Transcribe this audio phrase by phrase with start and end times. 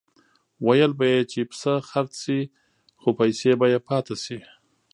[0.65, 2.39] ویل به یې چې پسه خرڅ شي
[3.01, 4.39] خو پیسې به یې پاتې شي.